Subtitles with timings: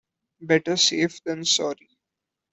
[0.41, 1.99] Better safe than sorry.